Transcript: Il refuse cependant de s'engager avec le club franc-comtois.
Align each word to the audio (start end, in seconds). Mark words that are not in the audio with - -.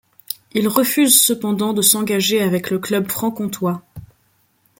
Il 0.53 0.67
refuse 0.67 1.21
cependant 1.21 1.73
de 1.73 1.83
s'engager 1.83 2.41
avec 2.41 2.71
le 2.71 2.79
club 2.79 3.07
franc-comtois. 3.07 3.83